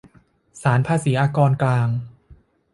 [0.61, 1.89] ศาลภาษีอากรกลาง